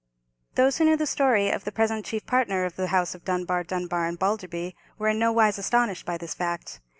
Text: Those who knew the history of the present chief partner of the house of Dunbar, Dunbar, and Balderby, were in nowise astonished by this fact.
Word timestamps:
Those 0.55 0.79
who 0.79 0.85
knew 0.85 0.97
the 0.97 1.03
history 1.03 1.51
of 1.51 1.63
the 1.63 1.71
present 1.71 2.05
chief 2.05 2.25
partner 2.25 2.65
of 2.65 2.75
the 2.75 2.87
house 2.87 3.13
of 3.13 3.23
Dunbar, 3.23 3.63
Dunbar, 3.63 4.07
and 4.07 4.17
Balderby, 4.19 4.73
were 4.97 5.09
in 5.09 5.19
nowise 5.19 5.59
astonished 5.59 6.07
by 6.07 6.17
this 6.17 6.33
fact. 6.33 6.79